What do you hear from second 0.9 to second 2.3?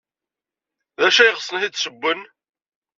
D acu ay ɣsen ad t-id-ssewwen?